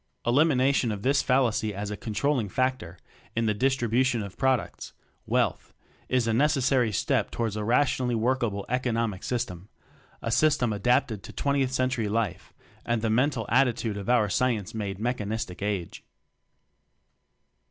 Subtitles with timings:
[0.25, 2.97] Elimination of this fallacy as a con trolling factor
[3.35, 4.93] in the distribution of products
[5.27, 5.75] wealth
[6.09, 9.69] is a necessary step toward a rationally workable eco nomic system;
[10.19, 12.51] a system adapted to 20th Century life
[12.83, 16.03] and the mental at titude of our science made Mecha nistic Age.